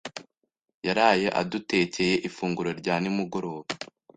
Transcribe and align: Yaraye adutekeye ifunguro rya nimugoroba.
Yaraye 0.87 1.27
adutekeye 1.41 2.15
ifunguro 2.27 2.69
rya 2.79 2.95
nimugoroba. 3.01 3.67